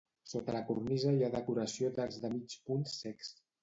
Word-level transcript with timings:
Sota 0.29 0.55
la 0.55 0.61
cornisa 0.69 1.13
hi 1.19 1.23
ha 1.27 1.31
decoració 1.37 1.95
d'arcs 2.01 2.21
de 2.27 2.37
mig 2.37 2.61
punt 2.69 2.87
cecs. 2.99 3.37